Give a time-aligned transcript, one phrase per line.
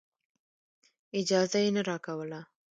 [1.19, 2.41] اجازه یې نه راکوله.